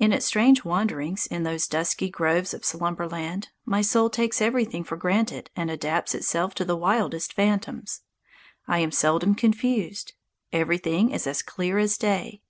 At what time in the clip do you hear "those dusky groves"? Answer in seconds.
1.44-2.52